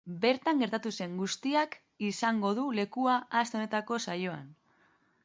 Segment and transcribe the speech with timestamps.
[0.21, 4.49] Bertan gertatu zen guztiak izango du lekua aste honetako saioan.